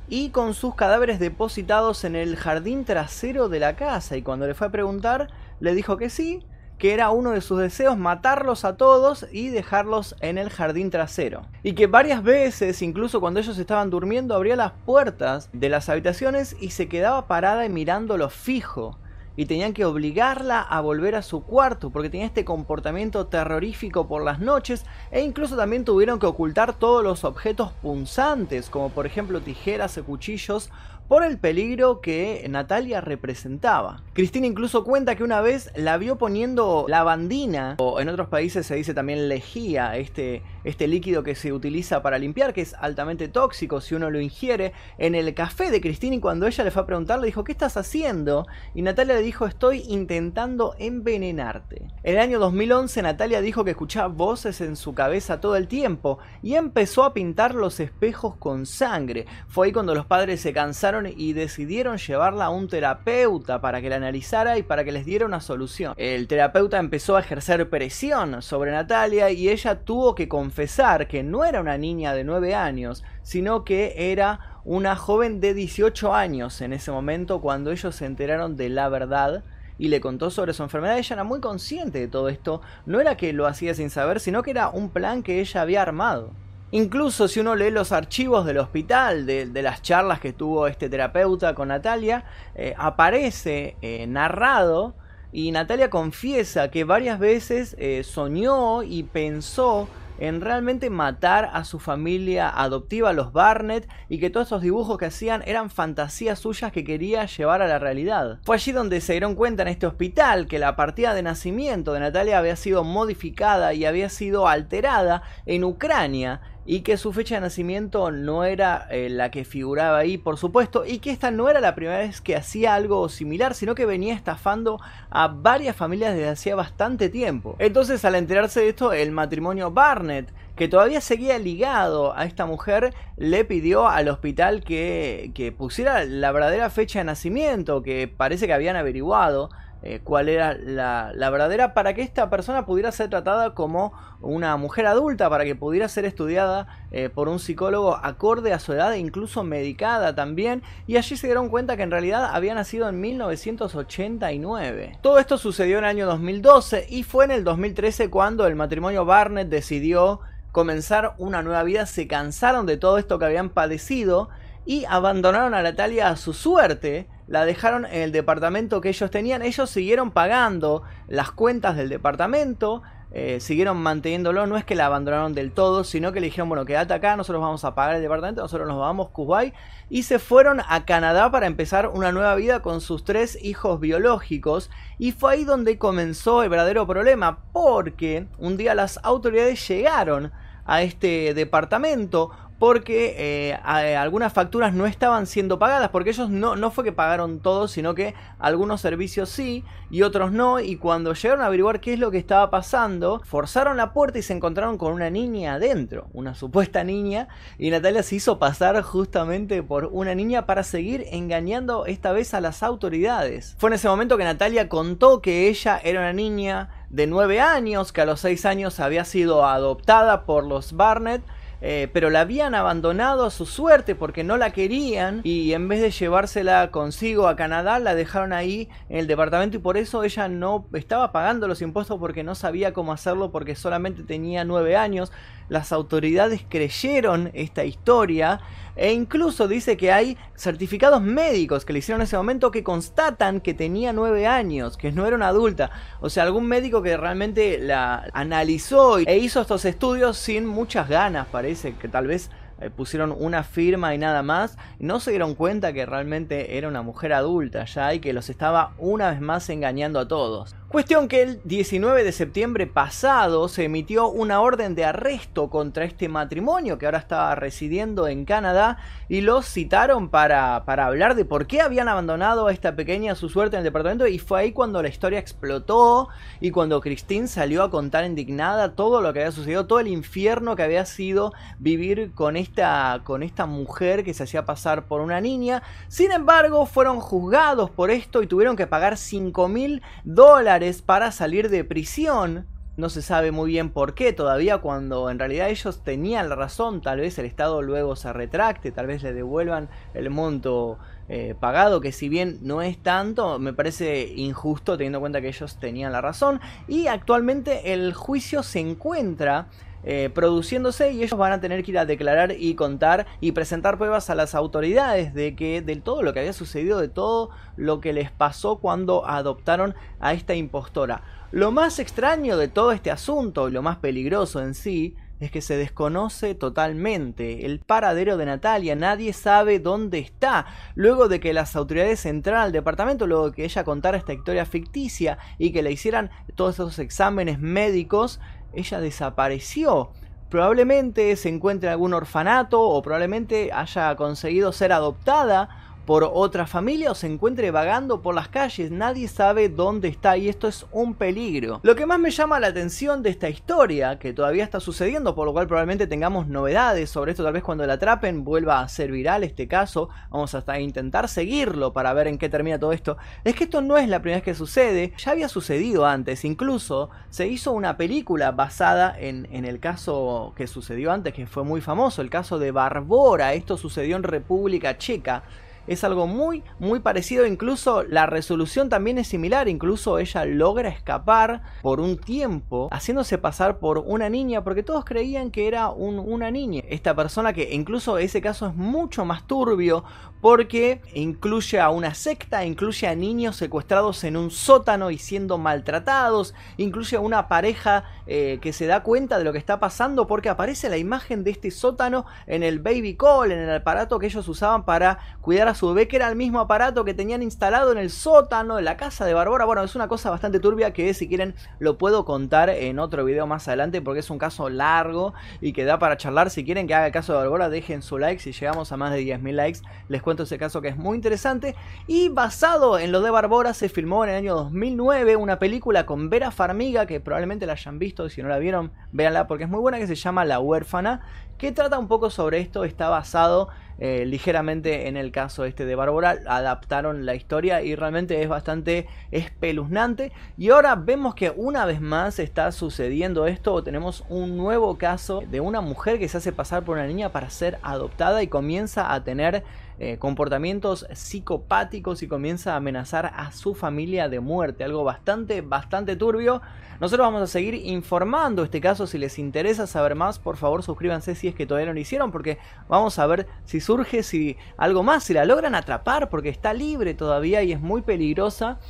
y 0.08 0.30
con 0.30 0.54
sus 0.54 0.74
cadáveres 0.74 1.18
depositados 1.18 2.04
en 2.04 2.16
el 2.16 2.36
jardín 2.36 2.84
trasero 2.84 3.48
de 3.48 3.60
la 3.60 3.76
casa. 3.76 4.16
Y 4.16 4.22
cuando 4.22 4.46
le 4.46 4.54
fue 4.54 4.68
a 4.68 4.70
preguntar, 4.70 5.28
le 5.60 5.74
dijo 5.74 5.96
que 5.96 6.10
sí, 6.10 6.44
que 6.78 6.94
era 6.94 7.10
uno 7.10 7.30
de 7.30 7.40
sus 7.40 7.58
deseos 7.58 7.96
matarlos 7.96 8.64
a 8.64 8.76
todos 8.76 9.26
y 9.32 9.48
dejarlos 9.48 10.16
en 10.20 10.38
el 10.38 10.50
jardín 10.50 10.90
trasero. 10.90 11.42
Y 11.62 11.74
que 11.74 11.86
varias 11.86 12.22
veces, 12.22 12.82
incluso 12.82 13.20
cuando 13.20 13.40
ellos 13.40 13.58
estaban 13.58 13.90
durmiendo, 13.90 14.34
abría 14.34 14.56
las 14.56 14.72
puertas 14.84 15.48
de 15.52 15.68
las 15.68 15.88
habitaciones 15.88 16.56
y 16.60 16.70
se 16.70 16.88
quedaba 16.88 17.26
parada 17.26 17.64
y 17.64 17.68
mirándolos 17.68 18.32
fijo 18.32 18.98
y 19.36 19.46
tenían 19.46 19.72
que 19.72 19.84
obligarla 19.84 20.60
a 20.60 20.80
volver 20.80 21.14
a 21.14 21.22
su 21.22 21.42
cuarto 21.42 21.90
porque 21.90 22.10
tenía 22.10 22.26
este 22.26 22.44
comportamiento 22.44 23.26
terrorífico 23.26 24.06
por 24.06 24.24
las 24.24 24.40
noches 24.40 24.84
e 25.10 25.22
incluso 25.22 25.56
también 25.56 25.84
tuvieron 25.84 26.18
que 26.18 26.26
ocultar 26.26 26.74
todos 26.74 27.02
los 27.02 27.24
objetos 27.24 27.72
punzantes 27.72 28.68
como 28.68 28.90
por 28.90 29.06
ejemplo 29.06 29.40
tijeras 29.40 29.96
y 29.96 30.02
cuchillos 30.02 30.70
por 31.08 31.24
el 31.24 31.38
peligro 31.38 32.00
que 32.00 32.46
Natalia 32.48 33.00
representaba. 33.00 34.02
Cristina 34.14 34.46
incluso 34.46 34.84
cuenta 34.84 35.14
que 35.14 35.24
una 35.24 35.40
vez 35.40 35.70
la 35.74 35.98
vio 35.98 36.16
poniendo 36.16 36.86
lavandina, 36.88 37.76
o 37.78 38.00
en 38.00 38.08
otros 38.08 38.28
países 38.28 38.66
se 38.66 38.74
dice 38.74 38.94
también 38.94 39.28
lejía, 39.28 39.96
este, 39.96 40.42
este 40.64 40.88
líquido 40.88 41.22
que 41.22 41.34
se 41.34 41.52
utiliza 41.52 42.02
para 42.02 42.18
limpiar, 42.18 42.52
que 42.52 42.62
es 42.62 42.74
altamente 42.74 43.28
tóxico 43.28 43.80
si 43.80 43.94
uno 43.94 44.10
lo 44.10 44.20
ingiere, 44.20 44.72
en 44.98 45.14
el 45.14 45.34
café 45.34 45.70
de 45.70 45.80
Cristina 45.80 46.16
y 46.16 46.20
cuando 46.20 46.46
ella 46.46 46.64
le 46.64 46.70
fue 46.70 46.82
a 46.82 46.86
preguntar 46.86 47.20
le 47.20 47.26
dijo, 47.26 47.44
¿qué 47.44 47.52
estás 47.52 47.76
haciendo? 47.76 48.46
Y 48.74 48.82
Natalia 48.82 49.14
le 49.14 49.22
dijo, 49.22 49.46
estoy 49.46 49.84
intentando 49.88 50.74
envenenarte. 50.78 51.88
En 52.02 52.14
el 52.14 52.20
año 52.20 52.38
2011 52.38 53.02
Natalia 53.02 53.40
dijo 53.40 53.64
que 53.64 53.72
escuchaba 53.72 54.08
voces 54.08 54.60
en 54.60 54.76
su 54.76 54.94
cabeza 54.94 55.40
todo 55.40 55.56
el 55.56 55.68
tiempo 55.68 56.18
y 56.42 56.54
empezó 56.54 57.04
a 57.04 57.14
pintar 57.14 57.54
los 57.54 57.80
espejos 57.80 58.36
con 58.36 58.66
sangre. 58.66 59.26
Fue 59.48 59.66
ahí 59.66 59.72
cuando 59.72 59.94
los 59.94 60.06
padres 60.06 60.40
se 60.40 60.52
cansaron 60.52 60.91
y 61.16 61.32
decidieron 61.32 61.96
llevarla 61.96 62.46
a 62.46 62.50
un 62.50 62.68
terapeuta 62.68 63.60
para 63.60 63.80
que 63.80 63.88
la 63.88 63.96
analizara 63.96 64.58
y 64.58 64.62
para 64.62 64.84
que 64.84 64.92
les 64.92 65.06
diera 65.06 65.24
una 65.24 65.40
solución. 65.40 65.94
El 65.96 66.28
terapeuta 66.28 66.78
empezó 66.78 67.16
a 67.16 67.20
ejercer 67.20 67.70
presión 67.70 68.42
sobre 68.42 68.72
Natalia 68.72 69.30
y 69.30 69.48
ella 69.48 69.80
tuvo 69.80 70.14
que 70.14 70.28
confesar 70.28 71.08
que 71.08 71.22
no 71.22 71.44
era 71.44 71.60
una 71.60 71.78
niña 71.78 72.12
de 72.14 72.24
9 72.24 72.54
años, 72.54 73.04
sino 73.22 73.64
que 73.64 74.12
era 74.12 74.60
una 74.64 74.94
joven 74.96 75.40
de 75.40 75.54
18 75.54 76.14
años 76.14 76.60
en 76.60 76.72
ese 76.72 76.92
momento 76.92 77.40
cuando 77.40 77.72
ellos 77.72 77.96
se 77.96 78.06
enteraron 78.06 78.56
de 78.56 78.68
la 78.68 78.88
verdad 78.88 79.42
y 79.78 79.88
le 79.88 80.00
contó 80.00 80.30
sobre 80.30 80.52
su 80.52 80.62
enfermedad. 80.62 80.98
Ella 80.98 81.14
era 81.14 81.24
muy 81.24 81.40
consciente 81.40 81.98
de 81.98 82.08
todo 82.08 82.28
esto. 82.28 82.60
No 82.86 83.00
era 83.00 83.16
que 83.16 83.32
lo 83.32 83.46
hacía 83.46 83.74
sin 83.74 83.90
saber, 83.90 84.20
sino 84.20 84.42
que 84.42 84.50
era 84.50 84.68
un 84.68 84.90
plan 84.90 85.22
que 85.22 85.40
ella 85.40 85.62
había 85.62 85.82
armado. 85.82 86.32
Incluso 86.74 87.28
si 87.28 87.38
uno 87.38 87.54
lee 87.54 87.70
los 87.70 87.92
archivos 87.92 88.46
del 88.46 88.56
hospital, 88.56 89.26
de, 89.26 89.62
las 89.62 89.82
charlas 89.82 90.20
que 90.20 90.32
tuvo 90.32 90.66
este 90.66 90.88
terapeuta 90.88 91.54
con 91.54 91.68
Natalia, 91.68 92.24
eh, 92.54 92.74
aparece 92.78 93.76
eh, 93.82 94.06
narrado 94.06 94.94
y 95.32 95.52
Natalia 95.52 95.90
confiesa 95.90 96.70
que 96.70 96.84
varias 96.84 97.18
veces 97.18 97.76
eh, 97.78 98.02
soñó 98.04 98.82
y 98.82 99.02
pensó 99.02 99.86
en 100.18 100.40
realmente 100.40 100.88
matar 100.88 101.50
a 101.52 101.64
su 101.64 101.78
familia 101.78 102.48
adoptiva, 102.48 103.12
los 103.12 103.32
Barnett, 103.32 103.88
y 104.08 104.18
que 104.18 104.30
todos 104.30 104.46
esos 104.46 104.62
dibujos 104.62 104.96
que 104.96 105.06
hacían 105.06 105.42
eran 105.46 105.68
fantasías 105.68 106.38
suyas 106.38 106.70
que 106.70 106.84
quería 106.84 107.26
llevar 107.26 107.60
a 107.60 107.66
la 107.66 107.78
realidad. 107.78 108.38
Fue 108.44 108.56
allí 108.56 108.72
donde 108.72 109.00
se 109.00 109.14
dieron 109.14 109.34
cuenta 109.34 109.62
en 109.62 109.68
este 109.68 109.86
hospital 109.86 110.46
que 110.46 110.58
la 110.58 110.76
partida 110.76 111.12
de 111.12 111.22
nacimiento 111.22 111.92
de 111.92 112.00
Natalia 112.00 112.38
había 112.38 112.56
sido 112.56 112.84
modificada 112.84 113.74
y 113.74 113.84
había 113.84 114.08
sido 114.08 114.46
alterada 114.46 115.22
en 115.44 115.64
Ucrania 115.64 116.40
y 116.64 116.80
que 116.80 116.96
su 116.96 117.12
fecha 117.12 117.34
de 117.36 117.40
nacimiento 117.40 118.10
no 118.10 118.44
era 118.44 118.86
eh, 118.90 119.08
la 119.08 119.30
que 119.30 119.44
figuraba 119.44 119.98
ahí, 119.98 120.16
por 120.16 120.38
supuesto, 120.38 120.84
y 120.86 120.98
que 120.98 121.10
esta 121.10 121.30
no 121.30 121.48
era 121.48 121.60
la 121.60 121.74
primera 121.74 121.98
vez 121.98 122.20
que 122.20 122.36
hacía 122.36 122.74
algo 122.74 123.08
similar, 123.08 123.54
sino 123.54 123.74
que 123.74 123.86
venía 123.86 124.14
estafando 124.14 124.80
a 125.10 125.28
varias 125.28 125.74
familias 125.74 126.14
desde 126.14 126.28
hacía 126.28 126.54
bastante 126.54 127.08
tiempo. 127.08 127.56
Entonces, 127.58 128.04
al 128.04 128.14
enterarse 128.14 128.60
de 128.60 128.68
esto, 128.68 128.92
el 128.92 129.10
matrimonio 129.10 129.72
Barnett, 129.72 130.32
que 130.54 130.68
todavía 130.68 131.00
seguía 131.00 131.38
ligado 131.38 132.16
a 132.16 132.24
esta 132.24 132.46
mujer, 132.46 132.94
le 133.16 133.44
pidió 133.44 133.88
al 133.88 134.08
hospital 134.08 134.62
que, 134.62 135.32
que 135.34 135.50
pusiera 135.50 136.04
la 136.04 136.30
verdadera 136.30 136.70
fecha 136.70 137.00
de 137.00 137.06
nacimiento, 137.06 137.82
que 137.82 138.06
parece 138.06 138.46
que 138.46 138.52
habían 138.52 138.76
averiguado 138.76 139.50
eh, 139.84 140.00
cuál 140.02 140.28
era 140.28 140.54
la, 140.54 141.12
verdadera 141.30 141.74
para 141.74 141.92
que 141.92 142.02
esta 142.02 142.30
persona 142.30 142.64
pudiera 142.66 142.92
ser 142.92 143.10
tratada 143.10 143.54
como 143.54 143.92
una 144.20 144.56
mujer 144.56 144.86
adulta, 144.86 145.28
para 145.28 145.44
que 145.44 145.56
pudiera 145.56 145.88
ser 145.88 146.04
estudiada 146.04 146.68
eh, 146.92 147.08
por 147.08 147.28
un 147.28 147.40
psicólogo 147.40 147.96
acorde 147.96 148.52
a 148.52 148.60
su 148.60 148.72
edad 148.72 148.92
e 148.92 148.98
incluso 148.98 149.42
medicada 149.42 150.14
también. 150.14 150.62
Y 150.86 150.96
allí 150.96 151.16
se 151.16 151.26
dieron 151.26 151.48
cuenta 151.48 151.76
que 151.76 151.82
en 151.82 151.90
realidad 151.90 152.30
había 152.32 152.54
nacido 152.54 152.88
en 152.88 153.00
1989. 153.00 154.98
Todo 155.02 155.18
esto 155.18 155.36
sucedió 155.36 155.78
en 155.78 155.84
el 155.84 155.90
año 155.90 156.06
2012 156.06 156.86
y 156.88 157.02
fue 157.02 157.24
en 157.24 157.32
el 157.32 157.42
2013 157.42 158.10
cuando 158.10 158.46
el 158.46 158.54
matrimonio 158.54 159.04
Barnett 159.04 159.48
decidió 159.48 160.20
comenzar 160.52 161.14
una 161.18 161.42
nueva 161.42 161.62
vida, 161.64 161.86
se 161.86 162.06
cansaron 162.06 162.66
de 162.66 162.76
todo 162.76 162.98
esto 162.98 163.18
que 163.18 163.24
habían 163.24 163.48
padecido 163.48 164.28
y 164.64 164.84
abandonaron 164.84 165.54
a 165.54 165.62
Natalia 165.62 166.08
a 166.08 166.16
su 166.16 166.32
suerte. 166.32 167.08
La 167.26 167.44
dejaron 167.44 167.86
en 167.86 168.02
el 168.02 168.12
departamento 168.12 168.80
que 168.80 168.90
ellos 168.90 169.10
tenían. 169.10 169.42
Ellos 169.42 169.70
siguieron 169.70 170.10
pagando 170.10 170.82
las 171.08 171.30
cuentas 171.30 171.76
del 171.76 171.88
departamento. 171.88 172.82
Eh, 173.14 173.40
siguieron 173.40 173.76
manteniéndolo, 173.76 174.46
no 174.46 174.56
es 174.56 174.64
que 174.64 174.74
la 174.74 174.86
abandonaron 174.86 175.34
del 175.34 175.52
todo, 175.52 175.84
sino 175.84 176.12
que 176.12 176.20
le 176.20 176.28
dijeron, 176.28 176.48
bueno, 176.48 176.64
quédate 176.64 176.94
acá, 176.94 177.14
nosotros 177.14 177.42
vamos 177.42 177.62
a 177.62 177.74
pagar 177.74 177.96
el 177.96 178.00
departamento, 178.00 178.40
nosotros 178.40 178.66
nos 178.66 178.78
vamos 178.78 179.08
a 179.08 179.12
Kuwait 179.12 179.52
y 179.90 180.04
se 180.04 180.18
fueron 180.18 180.62
a 180.66 180.86
Canadá 180.86 181.30
para 181.30 181.46
empezar 181.46 181.88
una 181.88 182.10
nueva 182.10 182.34
vida 182.36 182.62
con 182.62 182.80
sus 182.80 183.04
tres 183.04 183.38
hijos 183.44 183.80
biológicos 183.80 184.70
y 184.98 185.12
fue 185.12 185.34
ahí 185.34 185.44
donde 185.44 185.76
comenzó 185.76 186.42
el 186.42 186.48
verdadero 186.48 186.86
problema, 186.86 187.40
porque 187.52 188.28
un 188.38 188.56
día 188.56 188.74
las 188.74 188.98
autoridades 189.02 189.68
llegaron 189.68 190.32
a 190.64 190.82
este 190.82 191.34
departamento 191.34 192.30
porque 192.62 193.16
eh, 193.18 193.54
algunas 193.64 194.32
facturas 194.32 194.72
no 194.72 194.86
estaban 194.86 195.26
siendo 195.26 195.58
pagadas, 195.58 195.88
porque 195.88 196.10
ellos 196.10 196.30
no, 196.30 196.54
no 196.54 196.70
fue 196.70 196.84
que 196.84 196.92
pagaron 196.92 197.40
todo, 197.40 197.66
sino 197.66 197.96
que 197.96 198.14
algunos 198.38 198.80
servicios 198.80 199.30
sí 199.30 199.64
y 199.90 200.02
otros 200.02 200.30
no, 200.30 200.60
y 200.60 200.76
cuando 200.76 201.12
llegaron 201.12 201.42
a 201.42 201.46
averiguar 201.46 201.80
qué 201.80 201.94
es 201.94 201.98
lo 201.98 202.12
que 202.12 202.18
estaba 202.18 202.50
pasando, 202.50 203.20
forzaron 203.24 203.76
la 203.76 203.92
puerta 203.92 204.20
y 204.20 204.22
se 204.22 204.32
encontraron 204.32 204.78
con 204.78 204.92
una 204.92 205.10
niña 205.10 205.54
adentro, 205.54 206.06
una 206.12 206.36
supuesta 206.36 206.84
niña, 206.84 207.26
y 207.58 207.70
Natalia 207.70 208.04
se 208.04 208.14
hizo 208.14 208.38
pasar 208.38 208.80
justamente 208.82 209.64
por 209.64 209.86
una 209.86 210.14
niña 210.14 210.46
para 210.46 210.62
seguir 210.62 211.04
engañando 211.10 211.86
esta 211.86 212.12
vez 212.12 212.32
a 212.32 212.40
las 212.40 212.62
autoridades. 212.62 213.56
Fue 213.58 213.70
en 213.70 213.74
ese 213.74 213.88
momento 213.88 214.16
que 214.16 214.22
Natalia 214.22 214.68
contó 214.68 215.20
que 215.20 215.48
ella 215.48 215.80
era 215.82 215.98
una 215.98 216.12
niña 216.12 216.68
de 216.90 217.08
9 217.08 217.40
años, 217.40 217.90
que 217.90 218.02
a 218.02 218.06
los 218.06 218.20
6 218.20 218.46
años 218.46 218.78
había 218.78 219.04
sido 219.04 219.44
adoptada 219.44 220.24
por 220.26 220.44
los 220.44 220.74
Barnett, 220.74 221.22
eh, 221.64 221.88
pero 221.92 222.10
la 222.10 222.22
habían 222.22 222.56
abandonado 222.56 223.24
a 223.24 223.30
su 223.30 223.46
suerte 223.46 223.94
porque 223.94 224.24
no 224.24 224.36
la 224.36 224.50
querían 224.50 225.20
y 225.22 225.52
en 225.52 225.68
vez 225.68 225.80
de 225.80 225.92
llevársela 225.92 226.72
consigo 226.72 227.28
a 227.28 227.36
Canadá 227.36 227.78
la 227.78 227.94
dejaron 227.94 228.32
ahí 228.32 228.68
en 228.88 228.98
el 228.98 229.06
departamento 229.06 229.58
y 229.58 229.60
por 229.60 229.76
eso 229.76 230.02
ella 230.02 230.26
no 230.26 230.66
estaba 230.72 231.12
pagando 231.12 231.46
los 231.46 231.62
impuestos 231.62 232.00
porque 232.00 232.24
no 232.24 232.34
sabía 232.34 232.72
cómo 232.72 232.92
hacerlo 232.92 233.30
porque 233.30 233.54
solamente 233.54 234.02
tenía 234.02 234.44
nueve 234.44 234.76
años. 234.76 235.12
Las 235.52 235.70
autoridades 235.70 236.46
creyeron 236.48 237.30
esta 237.34 237.62
historia 237.66 238.40
e 238.74 238.94
incluso 238.94 239.48
dice 239.48 239.76
que 239.76 239.92
hay 239.92 240.16
certificados 240.34 241.02
médicos 241.02 241.66
que 241.66 241.74
le 241.74 241.80
hicieron 241.80 242.00
en 242.00 242.04
ese 242.04 242.16
momento 242.16 242.50
que 242.50 242.64
constatan 242.64 243.42
que 243.42 243.52
tenía 243.52 243.92
nueve 243.92 244.26
años, 244.26 244.78
que 244.78 244.92
no 244.92 245.04
era 245.04 245.14
una 245.14 245.28
adulta. 245.28 245.70
O 246.00 246.08
sea, 246.08 246.22
algún 246.22 246.46
médico 246.46 246.80
que 246.80 246.96
realmente 246.96 247.58
la 247.58 248.08
analizó 248.14 248.96
e 248.96 249.18
hizo 249.18 249.42
estos 249.42 249.66
estudios 249.66 250.16
sin 250.16 250.46
muchas 250.46 250.88
ganas, 250.88 251.26
parece 251.26 251.74
que 251.74 251.86
tal 251.86 252.06
vez 252.06 252.30
eh, 252.62 252.70
pusieron 252.70 253.14
una 253.14 253.42
firma 253.42 253.94
y 253.94 253.98
nada 253.98 254.22
más, 254.22 254.56
no 254.78 255.00
se 255.00 255.10
dieron 255.10 255.34
cuenta 255.34 255.74
que 255.74 255.84
realmente 255.84 256.56
era 256.56 256.66
una 256.66 256.80
mujer 256.80 257.12
adulta 257.12 257.66
ya 257.66 257.92
y 257.92 258.00
que 258.00 258.14
los 258.14 258.30
estaba 258.30 258.72
una 258.78 259.10
vez 259.10 259.20
más 259.20 259.50
engañando 259.50 259.98
a 260.00 260.08
todos. 260.08 260.56
Cuestión 260.72 261.06
que 261.06 261.20
el 261.20 261.42
19 261.44 262.02
de 262.02 262.12
septiembre 262.12 262.66
pasado 262.66 263.46
se 263.48 263.64
emitió 263.64 264.08
una 264.08 264.40
orden 264.40 264.74
de 264.74 264.86
arresto 264.86 265.50
contra 265.50 265.84
este 265.84 266.08
matrimonio 266.08 266.78
que 266.78 266.86
ahora 266.86 266.96
estaba 266.96 267.34
residiendo 267.34 268.08
en 268.08 268.24
Canadá 268.24 268.78
y 269.06 269.20
los 269.20 269.44
citaron 269.44 270.08
para, 270.08 270.64
para 270.64 270.86
hablar 270.86 271.14
de 271.14 271.26
por 271.26 271.46
qué 271.46 271.60
habían 271.60 271.88
abandonado 271.88 272.46
a 272.46 272.52
esta 272.54 272.74
pequeña 272.74 273.14
su 273.16 273.28
suerte 273.28 273.56
en 273.56 273.58
el 273.58 273.64
departamento 273.64 274.06
y 274.06 274.18
fue 274.18 274.40
ahí 274.40 274.52
cuando 274.52 274.82
la 274.82 274.88
historia 274.88 275.18
explotó 275.18 276.08
y 276.40 276.50
cuando 276.52 276.80
Christine 276.80 277.28
salió 277.28 277.64
a 277.64 277.70
contar 277.70 278.06
indignada 278.06 278.74
todo 278.74 279.02
lo 279.02 279.12
que 279.12 279.20
había 279.20 279.32
sucedido, 279.32 279.66
todo 279.66 279.80
el 279.80 279.88
infierno 279.88 280.56
que 280.56 280.62
había 280.62 280.86
sido 280.86 281.34
vivir 281.58 282.12
con 282.14 282.34
esta, 282.34 283.02
con 283.04 283.22
esta 283.22 283.44
mujer 283.44 284.04
que 284.04 284.14
se 284.14 284.22
hacía 284.22 284.46
pasar 284.46 284.86
por 284.86 285.02
una 285.02 285.20
niña. 285.20 285.62
Sin 285.88 286.12
embargo, 286.12 286.64
fueron 286.64 286.98
juzgados 286.98 287.68
por 287.68 287.90
esto 287.90 288.22
y 288.22 288.26
tuvieron 288.26 288.56
que 288.56 288.66
pagar 288.66 288.96
5 288.96 289.48
mil 289.48 289.82
dólares 290.04 290.61
para 290.82 291.10
salir 291.10 291.50
de 291.50 291.64
prisión. 291.64 292.46
No 292.76 292.88
se 292.88 293.02
sabe 293.02 293.32
muy 293.32 293.50
bien 293.50 293.68
por 293.70 293.94
qué 293.94 294.12
todavía 294.12 294.58
cuando 294.58 295.10
en 295.10 295.18
realidad 295.18 295.50
ellos 295.50 295.82
tenían 295.82 296.28
la 296.30 296.36
razón, 296.36 296.80
tal 296.80 297.00
vez 297.00 297.18
el 297.18 297.26
Estado 297.26 297.60
luego 297.60 297.96
se 297.96 298.12
retracte, 298.12 298.70
tal 298.70 298.86
vez 298.86 299.02
le 299.02 299.12
devuelvan 299.12 299.68
el 299.92 300.08
monto 300.08 300.78
eh, 301.08 301.34
pagado, 301.38 301.82
que 301.82 301.92
si 301.92 302.08
bien 302.08 302.38
no 302.40 302.62
es 302.62 302.78
tanto, 302.78 303.38
me 303.38 303.52
parece 303.52 304.14
injusto 304.16 304.78
teniendo 304.78 304.98
en 304.98 305.02
cuenta 305.02 305.20
que 305.20 305.28
ellos 305.28 305.58
tenían 305.58 305.92
la 305.92 306.00
razón. 306.00 306.40
Y 306.68 306.86
actualmente 306.86 307.74
el 307.74 307.92
juicio 307.92 308.42
se 308.42 308.60
encuentra 308.60 309.48
eh, 309.84 310.10
produciéndose 310.14 310.92
y 310.92 311.02
ellos 311.02 311.18
van 311.18 311.32
a 311.32 311.40
tener 311.40 311.62
que 311.62 311.72
ir 311.72 311.78
a 311.78 311.86
declarar 311.86 312.34
y 312.38 312.54
contar 312.54 313.06
y 313.20 313.32
presentar 313.32 313.78
pruebas 313.78 314.10
a 314.10 314.14
las 314.14 314.34
autoridades 314.34 315.14
de 315.14 315.34
que 315.34 315.62
de 315.62 315.76
todo 315.76 316.02
lo 316.02 316.12
que 316.12 316.20
había 316.20 316.32
sucedido, 316.32 316.78
de 316.78 316.88
todo 316.88 317.30
lo 317.56 317.80
que 317.80 317.92
les 317.92 318.10
pasó 318.10 318.56
cuando 318.56 319.06
adoptaron 319.06 319.74
a 320.00 320.12
esta 320.12 320.34
impostora. 320.34 321.02
Lo 321.32 321.50
más 321.50 321.78
extraño 321.78 322.36
de 322.36 322.48
todo 322.48 322.72
este 322.72 322.90
asunto, 322.90 323.48
y 323.48 323.52
lo 323.52 323.62
más 323.62 323.78
peligroso 323.78 324.42
en 324.42 324.54
sí, 324.54 324.96
es 325.24 325.30
que 325.30 325.40
se 325.40 325.56
desconoce 325.56 326.34
totalmente 326.34 327.46
el 327.46 327.60
paradero 327.60 328.16
de 328.16 328.26
Natalia, 328.26 328.74
nadie 328.74 329.12
sabe 329.12 329.60
dónde 329.60 330.00
está. 330.00 330.46
Luego 330.74 331.08
de 331.08 331.20
que 331.20 331.32
las 331.32 331.54
autoridades 331.54 332.04
entraran 332.06 332.42
al 332.42 332.52
departamento, 332.52 333.06
luego 333.06 333.30
de 333.30 333.36
que 333.36 333.44
ella 333.44 333.62
contara 333.62 333.96
esta 333.96 334.12
historia 334.12 334.44
ficticia 334.46 335.18
y 335.38 335.52
que 335.52 335.62
le 335.62 335.70
hicieran 335.70 336.10
todos 336.34 336.54
esos 336.54 336.80
exámenes 336.80 337.38
médicos, 337.38 338.20
ella 338.54 338.80
desapareció. 338.80 339.90
Probablemente 340.28 341.14
se 341.16 341.28
encuentre 341.28 341.68
en 341.68 341.72
algún 341.72 341.92
orfanato 341.92 342.60
o 342.60 342.80
probablemente 342.80 343.50
haya 343.52 343.94
conseguido 343.96 344.52
ser 344.52 344.72
adoptada 344.72 345.48
por 345.86 346.04
otra 346.04 346.46
familia 346.46 346.90
o 346.90 346.94
se 346.94 347.06
encuentre 347.06 347.50
vagando 347.50 348.02
por 348.02 348.14
las 348.14 348.28
calles. 348.28 348.70
Nadie 348.70 349.08
sabe 349.08 349.48
dónde 349.48 349.88
está 349.88 350.16
y 350.16 350.28
esto 350.28 350.48
es 350.48 350.66
un 350.72 350.94
peligro. 350.94 351.60
Lo 351.62 351.74
que 351.74 351.86
más 351.86 351.98
me 351.98 352.10
llama 352.10 352.40
la 352.40 352.48
atención 352.48 353.02
de 353.02 353.10
esta 353.10 353.28
historia, 353.28 353.98
que 353.98 354.12
todavía 354.12 354.44
está 354.44 354.60
sucediendo, 354.60 355.14
por 355.14 355.26
lo 355.26 355.32
cual 355.32 355.46
probablemente 355.46 355.86
tengamos 355.86 356.28
novedades 356.28 356.90
sobre 356.90 357.12
esto, 357.12 357.24
tal 357.24 357.32
vez 357.32 357.42
cuando 357.42 357.66
la 357.66 357.74
atrapen 357.74 358.24
vuelva 358.24 358.60
a 358.60 358.68
ser 358.68 358.90
viral 358.92 359.24
este 359.24 359.48
caso, 359.48 359.88
vamos 360.10 360.34
hasta 360.34 360.60
intentar 360.60 361.08
seguirlo 361.08 361.72
para 361.72 361.92
ver 361.92 362.06
en 362.06 362.18
qué 362.18 362.28
termina 362.28 362.58
todo 362.58 362.72
esto, 362.72 362.96
es 363.24 363.34
que 363.34 363.44
esto 363.44 363.60
no 363.60 363.76
es 363.76 363.88
la 363.88 364.00
primera 364.00 364.18
vez 364.18 364.24
que 364.24 364.34
sucede, 364.34 364.92
ya 364.96 365.12
había 365.12 365.28
sucedido 365.28 365.86
antes, 365.86 366.24
incluso 366.24 366.90
se 367.10 367.26
hizo 367.26 367.52
una 367.52 367.76
película 367.76 368.32
basada 368.32 368.94
en, 368.98 369.26
en 369.32 369.44
el 369.44 369.60
caso 369.60 370.32
que 370.36 370.46
sucedió 370.46 370.92
antes, 370.92 371.14
que 371.14 371.26
fue 371.26 371.44
muy 371.44 371.60
famoso, 371.60 372.02
el 372.02 372.10
caso 372.10 372.38
de 372.38 372.52
Barbora, 372.52 373.34
esto 373.34 373.56
sucedió 373.56 373.96
en 373.96 374.02
República 374.02 374.78
Checa, 374.78 375.24
es 375.66 375.84
algo 375.84 376.06
muy, 376.06 376.42
muy 376.58 376.80
parecido. 376.80 377.26
Incluso 377.26 377.82
la 377.82 378.06
resolución 378.06 378.68
también 378.68 378.98
es 378.98 379.08
similar. 379.08 379.48
Incluso 379.48 379.98
ella 379.98 380.24
logra 380.24 380.68
escapar 380.68 381.42
por 381.62 381.80
un 381.80 381.98
tiempo, 381.98 382.68
haciéndose 382.72 383.18
pasar 383.18 383.58
por 383.58 383.78
una 383.78 384.08
niña, 384.08 384.44
porque 384.44 384.62
todos 384.62 384.84
creían 384.84 385.30
que 385.30 385.46
era 385.46 385.70
una 385.70 386.30
niña. 386.30 386.62
Esta 386.68 386.94
persona 386.94 387.32
que 387.32 387.54
incluso 387.54 387.98
ese 387.98 388.20
caso 388.20 388.46
es 388.46 388.54
mucho 388.54 389.04
más 389.04 389.26
turbio, 389.26 389.84
porque 390.22 390.80
incluye 390.94 391.58
a 391.58 391.70
una 391.70 391.94
secta, 391.94 392.44
incluye 392.44 392.86
a 392.86 392.94
niños 392.94 393.34
secuestrados 393.34 394.04
en 394.04 394.16
un 394.16 394.30
sótano 394.30 394.92
y 394.92 394.96
siendo 394.96 395.36
maltratados, 395.36 396.32
incluye 396.58 396.96
a 396.96 397.00
una 397.00 397.26
pareja 397.26 397.82
eh, 398.06 398.38
que 398.40 398.52
se 398.52 398.66
da 398.66 398.84
cuenta 398.84 399.18
de 399.18 399.24
lo 399.24 399.32
que 399.32 399.38
está 399.38 399.58
pasando 399.58 400.06
porque 400.06 400.28
aparece 400.28 400.68
la 400.68 400.76
imagen 400.76 401.24
de 401.24 401.32
este 401.32 401.50
sótano 401.50 402.06
en 402.28 402.44
el 402.44 402.60
baby 402.60 402.96
call, 402.96 403.32
en 403.32 403.40
el 403.40 403.52
aparato 403.52 403.98
que 403.98 404.06
ellos 404.06 404.28
usaban 404.28 404.64
para 404.64 405.00
cuidar 405.20 405.48
a 405.48 405.56
su 405.56 405.66
bebé, 405.66 405.88
que 405.88 405.96
era 405.96 406.08
el 406.08 406.14
mismo 406.14 406.38
aparato 406.38 406.84
que 406.84 406.94
tenían 406.94 407.20
instalado 407.20 407.72
en 407.72 407.78
el 407.78 407.90
sótano 407.90 408.54
de 408.54 408.62
la 408.62 408.76
casa 408.76 409.04
de 409.04 409.14
Barbora. 409.14 409.44
Bueno, 409.44 409.64
es 409.64 409.74
una 409.74 409.88
cosa 409.88 410.10
bastante 410.10 410.38
turbia 410.38 410.72
que 410.72 410.94
si 410.94 411.08
quieren 411.08 411.34
lo 411.58 411.78
puedo 411.78 412.04
contar 412.04 412.48
en 412.48 412.78
otro 412.78 413.04
video 413.04 413.26
más 413.26 413.48
adelante 413.48 413.82
porque 413.82 413.98
es 413.98 414.10
un 414.10 414.18
caso 414.18 414.48
largo 414.48 415.14
y 415.40 415.52
que 415.52 415.64
da 415.64 415.80
para 415.80 415.96
charlar. 415.96 416.30
Si 416.30 416.44
quieren 416.44 416.68
que 416.68 416.74
haga 416.74 416.86
el 416.86 416.92
caso 416.92 417.12
de 417.12 417.18
Barbora, 417.18 417.48
dejen 417.48 417.82
su 417.82 417.98
like. 417.98 418.22
Si 418.22 418.30
llegamos 418.30 418.70
a 418.70 418.76
más 418.76 418.92
de 418.92 419.02
10.000 419.02 419.32
likes, 419.32 419.60
les 419.88 420.00
cuento 420.00 420.11
ese 420.20 420.38
caso 420.38 420.60
que 420.60 420.68
es 420.68 420.76
muy 420.76 420.96
interesante. 420.96 421.54
Y 421.86 422.08
basado 422.08 422.78
en 422.78 422.92
lo 422.92 423.00
de 423.00 423.10
Barbora, 423.10 423.54
se 423.54 423.68
filmó 423.68 424.04
en 424.04 424.10
el 424.10 424.16
año 424.16 424.34
2009 424.34 425.16
una 425.16 425.38
película 425.38 425.86
con 425.86 426.10
Vera 426.10 426.30
Farmiga, 426.30 426.86
que 426.86 427.00
probablemente 427.00 427.46
la 427.46 427.54
hayan 427.54 427.78
visto, 427.78 428.08
si 428.08 428.22
no 428.22 428.28
la 428.28 428.38
vieron, 428.38 428.72
véanla 428.92 429.26
porque 429.26 429.44
es 429.44 429.50
muy 429.50 429.60
buena, 429.60 429.78
que 429.78 429.86
se 429.86 429.94
llama 429.94 430.24
La 430.24 430.40
huérfana, 430.40 431.00
que 431.38 431.52
trata 431.52 431.78
un 431.78 431.88
poco 431.88 432.10
sobre 432.10 432.38
esto, 432.38 432.64
está 432.64 432.88
basado 432.88 433.48
eh, 433.78 434.04
ligeramente 434.06 434.86
en 434.86 434.96
el 434.96 435.10
caso 435.10 435.44
este 435.44 435.64
de 435.64 435.74
Barbora, 435.74 436.18
adaptaron 436.28 437.04
la 437.04 437.16
historia 437.16 437.62
y 437.62 437.74
realmente 437.74 438.22
es 438.22 438.28
bastante 438.28 438.86
espeluznante. 439.10 440.12
Y 440.38 440.50
ahora 440.50 440.76
vemos 440.76 441.16
que 441.16 441.32
una 441.34 441.66
vez 441.66 441.80
más 441.80 442.20
está 442.20 442.52
sucediendo 442.52 443.26
esto, 443.26 443.60
tenemos 443.64 444.04
un 444.08 444.36
nuevo 444.36 444.78
caso 444.78 445.24
de 445.28 445.40
una 445.40 445.60
mujer 445.60 445.98
que 445.98 446.08
se 446.08 446.18
hace 446.18 446.30
pasar 446.30 446.62
por 446.62 446.76
una 446.76 446.86
niña 446.86 447.10
para 447.10 447.28
ser 447.28 447.58
adoptada 447.62 448.22
y 448.22 448.28
comienza 448.28 448.92
a 448.92 449.02
tener 449.02 449.42
eh, 449.84 449.98
comportamientos 449.98 450.86
psicopáticos 450.92 452.04
y 452.04 452.06
comienza 452.06 452.52
a 452.52 452.56
amenazar 452.58 453.12
a 453.16 453.32
su 453.32 453.52
familia 453.52 454.08
de 454.08 454.20
muerte. 454.20 454.62
Algo 454.62 454.84
bastante, 454.84 455.40
bastante 455.40 455.96
turbio. 455.96 456.40
Nosotros 456.78 457.04
vamos 457.04 457.20
a 457.20 457.26
seguir 457.26 457.56
informando 457.56 458.44
este 458.44 458.60
caso. 458.60 458.86
Si 458.86 458.96
les 458.96 459.18
interesa 459.18 459.66
saber 459.66 459.96
más, 459.96 460.20
por 460.20 460.36
favor 460.36 460.62
suscríbanse 460.62 461.16
si 461.16 461.26
es 461.26 461.34
que 461.34 461.46
todavía 461.46 461.66
no 461.66 461.74
lo 461.74 461.80
hicieron. 461.80 462.12
Porque 462.12 462.38
vamos 462.68 463.00
a 463.00 463.06
ver 463.08 463.26
si 463.44 463.58
surge, 463.58 464.04
si 464.04 464.36
algo 464.56 464.84
más, 464.84 465.02
si 465.02 465.14
la 465.14 465.24
logran 465.24 465.56
atrapar. 465.56 466.10
Porque 466.10 466.28
está 466.28 466.54
libre 466.54 466.94
todavía 466.94 467.42
y 467.42 467.50
es 467.50 467.60
muy 467.60 467.82
peligrosa. 467.82 468.60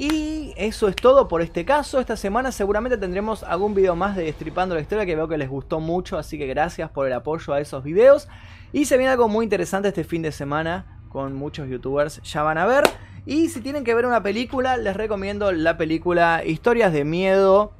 Y 0.00 0.54
eso 0.56 0.86
es 0.86 0.94
todo 0.94 1.26
por 1.26 1.42
este 1.42 1.64
caso. 1.64 1.98
Esta 1.98 2.16
semana 2.16 2.52
seguramente 2.52 2.96
tendremos 2.96 3.42
algún 3.42 3.74
video 3.74 3.96
más 3.96 4.14
de 4.14 4.22
Destripando 4.22 4.76
la 4.76 4.80
Historia 4.80 5.04
que 5.04 5.16
veo 5.16 5.26
que 5.26 5.36
les 5.36 5.48
gustó 5.48 5.80
mucho, 5.80 6.16
así 6.16 6.38
que 6.38 6.46
gracias 6.46 6.88
por 6.88 7.08
el 7.08 7.12
apoyo 7.12 7.52
a 7.52 7.58
esos 7.58 7.82
videos. 7.82 8.28
Y 8.72 8.84
se 8.84 8.96
viene 8.96 9.10
algo 9.10 9.26
muy 9.26 9.42
interesante 9.42 9.88
este 9.88 10.04
fin 10.04 10.22
de 10.22 10.30
semana 10.30 11.00
con 11.08 11.34
muchos 11.34 11.68
youtubers, 11.68 12.22
ya 12.22 12.44
van 12.44 12.58
a 12.58 12.66
ver. 12.66 12.84
Y 13.26 13.48
si 13.48 13.60
tienen 13.60 13.82
que 13.82 13.92
ver 13.92 14.06
una 14.06 14.22
película, 14.22 14.76
les 14.76 14.96
recomiendo 14.96 15.50
la 15.50 15.76
película 15.76 16.44
Historias 16.46 16.92
de 16.92 17.04
Miedo 17.04 17.72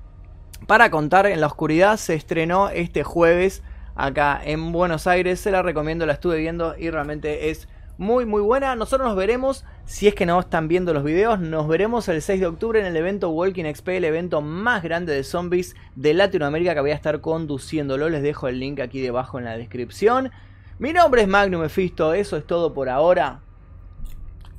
para 0.67 0.91
contar 0.91 1.27
en 1.27 1.41
la 1.41 1.47
oscuridad. 1.47 1.99
Se 1.99 2.15
estrenó 2.15 2.69
este 2.69 3.05
jueves 3.05 3.63
acá 3.95 4.41
en 4.45 4.73
Buenos 4.73 5.07
Aires. 5.07 5.39
Se 5.39 5.53
la 5.53 5.63
recomiendo, 5.63 6.05
la 6.05 6.15
estuve 6.15 6.39
viendo 6.39 6.77
y 6.77 6.91
realmente 6.91 7.51
es 7.51 7.69
muy 7.99 8.25
muy 8.25 8.41
buena. 8.41 8.75
Nosotros 8.77 9.09
nos 9.09 9.17
veremos, 9.17 9.65
si 9.85 10.07
es 10.07 10.15
que 10.15 10.25
no 10.25 10.39
están 10.41 10.69
viendo 10.69 10.95
los 10.95 11.03
videos, 11.05 11.41
nos 11.41 11.67
veremos 11.69 12.09
el 12.09 12.23
6 12.23 12.41
de 12.41 12.47
octubre 12.47 12.81
en 12.81 12.87
el 12.87 12.97
evento 12.97 13.31
Walking 13.31 13.65
XP, 13.75 13.89
el 13.89 14.05
evento 14.05 14.41
más 14.41 14.83
grande 14.83 15.13
de 15.13 15.25
zombies 15.25 15.77
de 15.97 16.15
Latinoamérica 16.15 16.75
que 16.75 16.81
voy 16.81 16.93
a 16.93 16.95
estar 16.95 17.21
conduciéndolo. 17.21 18.09
Les 18.09 18.23
dejo 18.23 18.49
el 18.49 18.61
link 18.61 18.81
aquí 18.81 19.01
debajo 19.01 19.39
en 19.39 19.45
la 19.45 19.57
descripción. 19.57 20.31
Mi 20.79 20.93
nombre 20.93 21.23
es 21.23 21.29
Magnum 21.29 21.61
Mephisto, 21.61 22.15
eso 22.15 22.37
es 22.37 22.47
todo 22.47 22.73
por 22.73 22.89
ahora. 22.89 23.41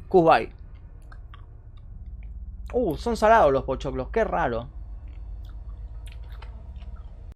Cusbay. 0.09 0.51
Uh, 2.73 2.97
son 2.97 3.15
salados 3.15 3.53
los 3.53 3.63
pochoclos, 3.63 4.09
qué 4.09 4.25
raro. 4.25 4.67